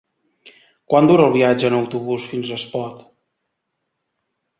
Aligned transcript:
Quant 0.93 1.09
dura 1.09 1.27
el 1.27 1.35
viatge 1.35 1.69
en 1.69 1.75
autobús 1.79 2.25
fins 2.31 2.49
a 2.49 2.57
Espot? 2.61 3.05